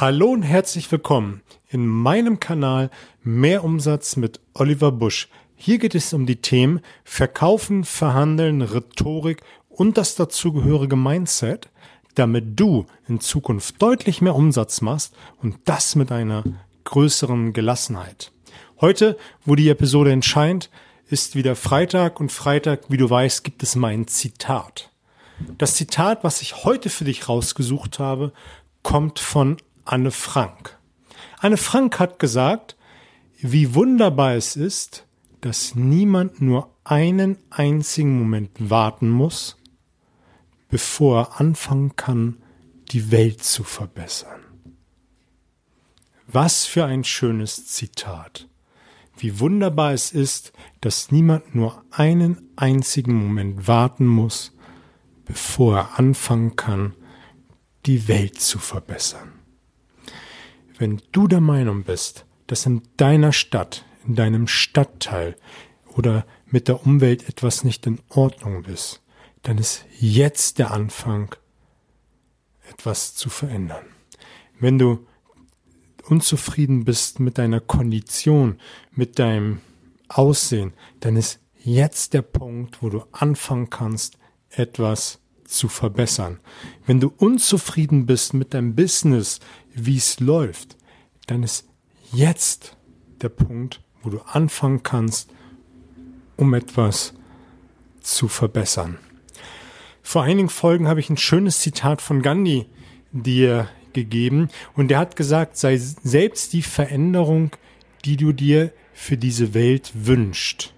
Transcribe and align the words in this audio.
Hallo 0.00 0.28
und 0.28 0.44
herzlich 0.44 0.92
willkommen 0.92 1.42
in 1.70 1.84
meinem 1.84 2.38
Kanal 2.38 2.88
Mehr 3.24 3.64
Umsatz 3.64 4.14
mit 4.14 4.38
Oliver 4.54 4.92
Busch. 4.92 5.28
Hier 5.56 5.78
geht 5.78 5.96
es 5.96 6.12
um 6.12 6.24
die 6.24 6.40
Themen 6.40 6.82
Verkaufen, 7.02 7.82
Verhandeln, 7.82 8.62
Rhetorik 8.62 9.42
und 9.68 9.98
das 9.98 10.14
dazugehörige 10.14 10.94
Mindset, 10.94 11.68
damit 12.14 12.60
du 12.60 12.86
in 13.08 13.18
Zukunft 13.18 13.82
deutlich 13.82 14.22
mehr 14.22 14.36
Umsatz 14.36 14.82
machst 14.82 15.16
und 15.42 15.56
das 15.64 15.96
mit 15.96 16.12
einer 16.12 16.44
größeren 16.84 17.52
Gelassenheit. 17.52 18.30
Heute, 18.80 19.18
wo 19.44 19.56
die 19.56 19.68
Episode 19.68 20.12
entscheidet, 20.12 20.70
ist 21.08 21.34
wieder 21.34 21.56
Freitag 21.56 22.20
und 22.20 22.30
Freitag, 22.30 22.82
wie 22.88 22.98
du 22.98 23.10
weißt, 23.10 23.42
gibt 23.42 23.64
es 23.64 23.74
mein 23.74 24.06
Zitat. 24.06 24.92
Das 25.58 25.74
Zitat, 25.74 26.22
was 26.22 26.40
ich 26.40 26.62
heute 26.62 26.88
für 26.88 27.04
dich 27.04 27.28
rausgesucht 27.28 27.98
habe, 27.98 28.32
kommt 28.84 29.18
von 29.18 29.56
Anne 29.88 30.10
Frank. 30.10 30.78
Anne 31.38 31.56
Frank 31.56 31.98
hat 31.98 32.18
gesagt, 32.18 32.76
wie 33.40 33.74
wunderbar 33.74 34.34
es 34.34 34.54
ist, 34.54 35.06
dass 35.40 35.74
niemand 35.74 36.42
nur 36.42 36.74
einen 36.84 37.38
einzigen 37.48 38.18
Moment 38.18 38.50
warten 38.68 39.08
muss, 39.08 39.56
bevor 40.68 41.20
er 41.20 41.40
anfangen 41.40 41.96
kann, 41.96 42.36
die 42.90 43.10
Welt 43.10 43.42
zu 43.42 43.64
verbessern. 43.64 44.40
Was 46.26 46.66
für 46.66 46.84
ein 46.84 47.02
schönes 47.02 47.68
Zitat. 47.68 48.46
Wie 49.16 49.40
wunderbar 49.40 49.94
es 49.94 50.12
ist, 50.12 50.52
dass 50.82 51.10
niemand 51.10 51.54
nur 51.54 51.82
einen 51.90 52.50
einzigen 52.56 53.14
Moment 53.14 53.66
warten 53.66 54.06
muss, 54.06 54.54
bevor 55.24 55.78
er 55.78 55.98
anfangen 55.98 56.56
kann, 56.56 56.94
die 57.86 58.06
Welt 58.06 58.38
zu 58.38 58.58
verbessern. 58.58 59.37
Wenn 60.78 61.02
du 61.10 61.26
der 61.26 61.40
Meinung 61.40 61.82
bist, 61.82 62.24
dass 62.46 62.64
in 62.64 62.82
deiner 62.96 63.32
Stadt, 63.32 63.84
in 64.06 64.14
deinem 64.14 64.46
Stadtteil 64.46 65.36
oder 65.96 66.24
mit 66.46 66.68
der 66.68 66.86
Umwelt 66.86 67.28
etwas 67.28 67.64
nicht 67.64 67.86
in 67.86 68.00
Ordnung 68.08 68.64
ist, 68.64 69.02
dann 69.42 69.58
ist 69.58 69.84
jetzt 69.98 70.58
der 70.58 70.70
Anfang, 70.70 71.34
etwas 72.70 73.14
zu 73.14 73.28
verändern. 73.28 73.84
Wenn 74.60 74.78
du 74.78 75.06
unzufrieden 76.04 76.84
bist 76.84 77.18
mit 77.18 77.38
deiner 77.38 77.60
Kondition, 77.60 78.58
mit 78.92 79.18
deinem 79.18 79.60
Aussehen, 80.08 80.72
dann 81.00 81.16
ist 81.16 81.40
jetzt 81.64 82.14
der 82.14 82.22
Punkt, 82.22 82.82
wo 82.82 82.88
du 82.88 83.04
anfangen 83.12 83.68
kannst, 83.68 84.16
etwas 84.50 85.18
zu 85.44 85.68
verbessern. 85.68 86.40
Wenn 86.86 87.00
du 87.00 87.12
unzufrieden 87.16 88.06
bist 88.06 88.34
mit 88.34 88.54
deinem 88.54 88.74
Business, 88.74 89.40
wie 89.74 89.96
es 89.96 90.20
läuft, 90.20 90.77
dann 91.28 91.42
ist 91.42 91.68
jetzt 92.12 92.76
der 93.20 93.28
Punkt, 93.28 93.80
wo 94.02 94.10
du 94.10 94.20
anfangen 94.20 94.82
kannst, 94.82 95.30
um 96.36 96.54
etwas 96.54 97.14
zu 98.00 98.28
verbessern. 98.28 98.98
Vor 100.02 100.22
einigen 100.22 100.48
Folgen 100.48 100.88
habe 100.88 101.00
ich 101.00 101.10
ein 101.10 101.16
schönes 101.16 101.60
Zitat 101.60 102.00
von 102.00 102.22
Gandhi 102.22 102.66
dir 103.12 103.68
gegeben 103.92 104.48
und 104.74 104.88
der 104.88 104.98
hat 104.98 105.16
gesagt, 105.16 105.56
sei 105.56 105.76
selbst 105.76 106.52
die 106.54 106.62
Veränderung, 106.62 107.50
die 108.04 108.16
du 108.16 108.32
dir 108.32 108.72
für 108.94 109.16
diese 109.16 109.52
Welt 109.52 109.92
wünscht. 109.94 110.72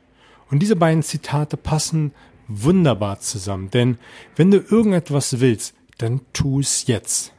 Und 0.50 0.60
diese 0.60 0.76
beiden 0.76 1.02
Zitate 1.02 1.56
passen 1.56 2.12
wunderbar 2.48 3.20
zusammen, 3.20 3.70
denn 3.70 3.98
wenn 4.34 4.50
du 4.50 4.58
irgendetwas 4.58 5.38
willst, 5.38 5.74
dann 5.98 6.22
tu 6.32 6.58
es 6.58 6.88
jetzt. 6.88 7.32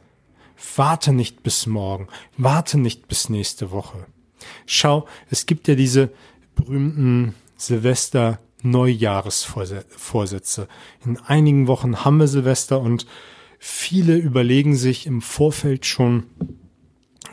Warte 0.76 1.12
nicht 1.12 1.42
bis 1.42 1.66
morgen, 1.66 2.08
warte 2.36 2.78
nicht 2.78 3.08
bis 3.08 3.28
nächste 3.28 3.70
Woche. 3.70 4.06
Schau, 4.66 5.06
es 5.30 5.46
gibt 5.46 5.68
ja 5.68 5.74
diese 5.74 6.10
berühmten 6.54 7.34
Silvester 7.56 8.40
Neujahresvorsätze. 8.62 10.68
In 11.04 11.18
einigen 11.18 11.66
Wochen 11.66 12.04
haben 12.04 12.18
wir 12.18 12.28
Silvester 12.28 12.80
und 12.80 13.06
viele 13.58 14.16
überlegen 14.16 14.76
sich 14.76 15.06
im 15.06 15.20
Vorfeld 15.20 15.84
schon, 15.84 16.24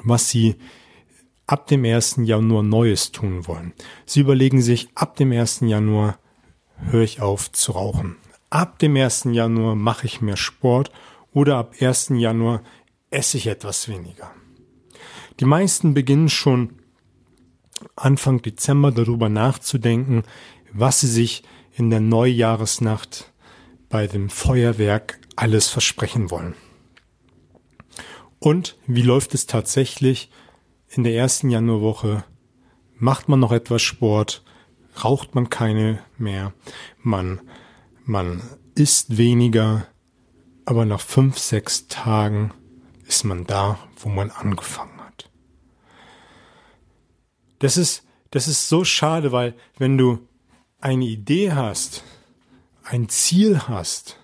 was 0.03 0.29
sie 0.29 0.55
ab 1.45 1.67
dem 1.67 1.85
1. 1.85 2.21
Januar 2.23 2.63
Neues 2.63 3.11
tun 3.11 3.47
wollen. 3.47 3.73
Sie 4.05 4.21
überlegen 4.21 4.61
sich, 4.61 4.89
ab 4.95 5.15
dem 5.15 5.31
1. 5.31 5.61
Januar 5.61 6.17
höre 6.89 7.03
ich 7.03 7.21
auf 7.21 7.51
zu 7.51 7.73
rauchen. 7.73 8.15
Ab 8.49 8.79
dem 8.79 8.95
1. 8.95 9.25
Januar 9.31 9.75
mache 9.75 10.05
ich 10.05 10.21
mehr 10.21 10.37
Sport 10.37 10.91
oder 11.33 11.57
ab 11.57 11.75
1. 11.79 12.13
Januar 12.15 12.63
esse 13.11 13.37
ich 13.37 13.47
etwas 13.47 13.87
weniger. 13.87 14.31
Die 15.39 15.45
meisten 15.45 15.93
beginnen 15.93 16.29
schon 16.29 16.79
Anfang 17.95 18.41
Dezember 18.41 18.91
darüber 18.91 19.29
nachzudenken, 19.29 20.23
was 20.73 20.99
sie 20.99 21.07
sich 21.07 21.43
in 21.73 21.89
der 21.89 22.01
Neujahresnacht 22.01 23.31
bei 23.89 24.07
dem 24.07 24.29
Feuerwerk 24.29 25.19
alles 25.35 25.67
versprechen 25.67 26.29
wollen. 26.29 26.55
Und 28.39 28.77
wie 28.85 29.01
läuft 29.01 29.33
es 29.33 29.47
tatsächlich 29.47 30.29
in 30.89 31.03
der 31.03 31.15
ersten 31.15 31.49
Januarwoche? 31.49 32.23
Macht 32.97 33.29
man 33.29 33.39
noch 33.39 33.51
etwas 33.51 33.81
Sport? 33.81 34.43
Raucht 35.03 35.35
man 35.35 35.49
keine 35.49 35.99
mehr? 36.17 36.53
Man, 37.01 37.41
man 38.03 38.41
isst 38.75 39.17
weniger, 39.17 39.87
aber 40.65 40.85
nach 40.85 41.01
fünf, 41.01 41.37
sechs 41.37 41.87
Tagen 41.87 42.51
ist 43.09 43.23
man 43.23 43.45
da, 43.45 43.79
wo 43.97 44.07
man 44.07 44.29
angefangen 44.29 45.01
hat. 45.01 45.29
Das 47.57 47.75
ist, 47.75 48.03
das 48.29 48.47
ist 48.47 48.69
so 48.69 48.85
schade, 48.85 49.31
weil 49.31 49.55
wenn 49.79 49.97
du 49.97 50.27
eine 50.79 51.05
Idee 51.05 51.51
hast, 51.51 52.03
ein 52.83 53.09
Ziel 53.09 53.67
hast, 53.67 54.17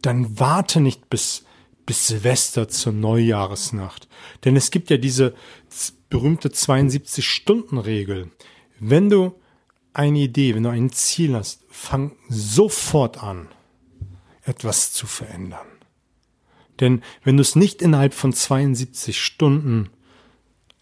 dann 0.00 0.40
warte 0.40 0.80
nicht 0.80 1.10
bis, 1.10 1.44
bis 1.84 2.06
Silvester 2.06 2.68
zur 2.68 2.94
Neujahresnacht. 2.94 4.08
Denn 4.44 4.56
es 4.56 4.70
gibt 4.70 4.88
ja 4.88 4.96
diese 4.96 5.34
berühmte 6.08 6.48
72-Stunden-Regel. 6.48 8.30
Wenn 8.80 9.10
du 9.10 9.38
eine 9.92 10.20
Idee, 10.20 10.54
wenn 10.54 10.62
du 10.62 10.70
ein 10.70 10.90
Ziel 10.90 11.34
hast, 11.34 11.64
fang 11.68 12.16
sofort 12.30 13.22
an, 13.22 13.48
etwas 14.42 14.92
zu 14.92 15.06
verändern. 15.06 15.66
Denn 16.80 17.02
wenn 17.24 17.36
du 17.36 17.42
es 17.42 17.56
nicht 17.56 17.82
innerhalb 17.82 18.14
von 18.14 18.32
72 18.32 19.20
Stunden 19.20 19.88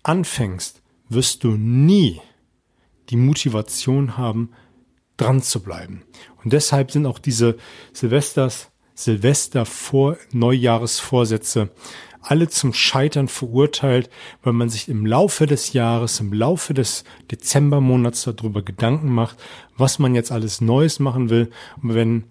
anfängst, 0.02 0.82
wirst 1.08 1.44
du 1.44 1.52
nie 1.52 2.20
die 3.10 3.16
Motivation 3.16 4.16
haben, 4.16 4.50
dran 5.16 5.42
zu 5.42 5.62
bleiben. 5.62 6.02
Und 6.42 6.52
deshalb 6.52 6.90
sind 6.90 7.06
auch 7.06 7.18
diese 7.18 7.56
Silvesters, 7.92 8.70
Silvester 8.94 9.66
vor 9.66 10.16
Neujahresvorsätze 10.32 11.70
alle 12.26 12.48
zum 12.48 12.72
Scheitern 12.72 13.28
verurteilt, 13.28 14.08
weil 14.42 14.54
man 14.54 14.70
sich 14.70 14.88
im 14.88 15.06
Laufe 15.06 15.46
des 15.46 15.72
Jahres, 15.72 16.20
im 16.20 16.32
Laufe 16.32 16.74
des 16.74 17.04
Dezembermonats 17.30 18.24
darüber 18.24 18.62
Gedanken 18.62 19.12
macht, 19.12 19.36
was 19.76 19.98
man 19.98 20.14
jetzt 20.14 20.32
alles 20.32 20.60
Neues 20.60 21.00
machen 21.00 21.28
will. 21.28 21.50
Und 21.82 21.94
wenn 21.94 22.24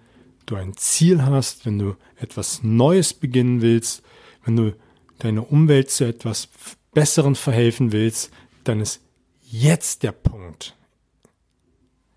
du 0.46 0.56
ein 0.56 0.76
Ziel 0.78 1.24
hast, 1.24 1.66
wenn 1.66 1.80
du 1.80 1.96
etwas 2.18 2.64
Neues 2.64 3.14
beginnen 3.14 3.62
willst, 3.62 4.04
wenn 4.46 4.56
du 4.56 4.76
deine 5.20 5.42
Umwelt 5.44 5.90
zu 5.90 6.06
etwas 6.06 6.50
Besseren 6.94 7.36
verhelfen 7.36 7.92
willst, 7.92 8.32
dann 8.64 8.80
ist 8.80 9.02
jetzt 9.42 10.04
der 10.04 10.12
Punkt. 10.12 10.76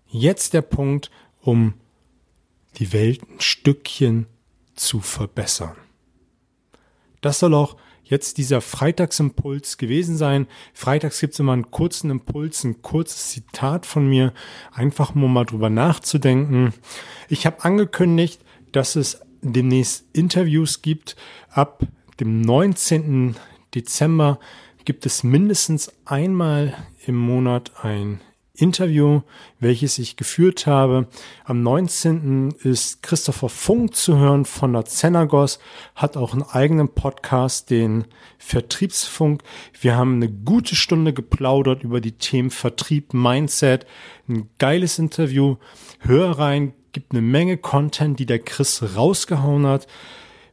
Jetzt 0.07 0.53
der 0.53 0.61
Punkt, 0.61 1.09
um 1.41 1.73
die 2.77 2.93
Welt 2.93 3.21
ein 3.23 3.39
Stückchen 3.39 4.27
zu 4.75 4.99
verbessern. 4.99 5.75
Das 7.21 7.39
soll 7.39 7.53
auch 7.53 7.77
jetzt 8.09 8.37
dieser 8.37 8.61
Freitagsimpuls 8.61 9.77
gewesen 9.77 10.17
sein. 10.17 10.47
Freitags 10.73 11.19
gibt 11.19 11.33
es 11.33 11.39
immer 11.39 11.53
einen 11.53 11.71
kurzen 11.71 12.09
Impuls, 12.09 12.63
ein 12.63 12.81
kurzes 12.81 13.29
Zitat 13.29 13.85
von 13.85 14.07
mir, 14.07 14.33
einfach 14.71 15.15
nur 15.15 15.29
mal 15.29 15.45
drüber 15.45 15.69
nachzudenken. 15.69 16.73
Ich 17.29 17.45
habe 17.45 17.63
angekündigt, 17.63 18.41
dass 18.71 18.95
es 18.95 19.21
demnächst 19.41 20.05
Interviews 20.13 20.81
gibt. 20.81 21.15
Ab 21.49 21.83
dem 22.19 22.41
19. 22.41 23.35
Dezember 23.75 24.39
gibt 24.85 25.05
es 25.05 25.23
mindestens 25.23 25.91
einmal 26.05 26.73
im 27.05 27.15
Monat 27.15 27.71
ein 27.83 28.21
Interview, 28.57 29.21
welches 29.59 29.99
ich 29.99 30.17
geführt 30.17 30.67
habe. 30.67 31.07
Am 31.45 31.61
19. 31.61 32.51
ist 32.63 33.03
Christopher 33.03 33.49
Funk 33.49 33.95
zu 33.95 34.17
hören 34.17 34.45
von 34.45 34.73
der 34.73 34.85
Zenagos, 34.85 35.59
hat 35.95 36.17
auch 36.17 36.33
einen 36.33 36.43
eigenen 36.43 36.89
Podcast, 36.89 37.69
den 37.69 38.05
Vertriebsfunk. 38.37 39.43
Wir 39.79 39.95
haben 39.95 40.15
eine 40.15 40.29
gute 40.29 40.75
Stunde 40.75 41.13
geplaudert 41.13 41.83
über 41.83 42.01
die 42.01 42.13
Themen 42.13 42.49
Vertrieb, 42.49 43.13
Mindset. 43.13 43.85
Ein 44.27 44.49
geiles 44.57 44.99
Interview. 44.99 45.57
Hör 45.99 46.31
rein, 46.39 46.73
gibt 46.91 47.11
eine 47.11 47.21
Menge 47.21 47.57
Content, 47.57 48.19
die 48.19 48.25
der 48.25 48.39
Chris 48.39 48.83
rausgehauen 48.95 49.67
hat. 49.67 49.87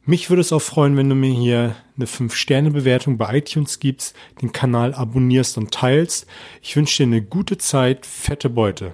Mich 0.07 0.29
würde 0.29 0.43
es 0.43 0.53
auch 0.53 0.61
freuen, 0.61 0.99
wenn 0.99 1.09
du 1.09 1.15
mir 1.15 1.33
hier 1.33 1.77
eine 1.97 2.05
5-Sterne-Bewertung 2.05 3.17
bei 3.17 3.39
iTunes 3.39 3.81
gibst, 3.81 4.15
den 4.43 4.53
Kanal 4.53 4.93
abonnierst 4.93 5.57
und 5.57 5.71
teilst. 5.71 6.27
Ich 6.61 6.77
wünsche 6.77 7.03
dir 7.03 7.07
eine 7.07 7.23
gute 7.23 7.57
Zeit, 7.57 8.05
fette 8.05 8.51
Beute. 8.51 8.93